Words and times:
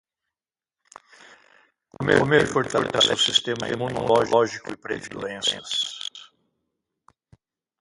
Comer 1.95 2.17
bem 2.31 2.45
fortalece 2.47 3.13
o 3.13 3.17
sistema 3.27 3.69
imunológico 3.69 4.67
e 4.71 4.81
previne 4.85 5.13
doenças. 5.15 5.69